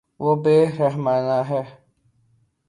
[0.19, 1.61] وہ بے رحمانہ ہے